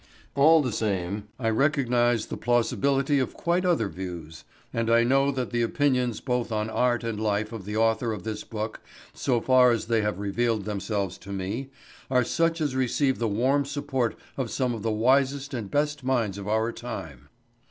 All 0.33 0.63
the 0.63 0.71
same, 0.71 1.27
I 1.37 1.49
recognise 1.51 2.25
the 2.25 2.35
plausibility 2.35 3.19
of 3.19 3.35
quite 3.35 3.65
other 3.67 3.87
views, 3.87 4.45
and 4.73 4.89
I 4.89 5.03
know 5.03 5.29
that 5.29 5.51
the 5.51 5.61
opinions 5.61 6.19
both 6.21 6.51
on 6.51 6.71
art 6.71 7.03
and 7.03 7.21
life 7.21 7.53
of 7.53 7.65
the 7.65 7.77
author 7.77 8.11
of 8.11 8.23
this 8.23 8.43
book, 8.43 8.81
so 9.13 9.39
far 9.39 9.69
as 9.69 9.85
they 9.85 10.01
have 10.01 10.17
revealed 10.17 10.65
themselves 10.65 11.19
to 11.19 11.29
me, 11.31 11.69
are 12.09 12.23
such 12.23 12.61
as 12.61 12.75
receive 12.75 13.19
the 13.19 13.27
warm 13.27 13.63
support 13.63 14.17
of 14.37 14.49
some 14.49 14.73
of 14.73 14.81
the 14.81 14.89
wisest 14.91 15.53
and 15.53 15.69
best 15.69 16.03
minds 16.03 16.39
of 16.39 16.47
our 16.47 16.71
time. 16.71 17.29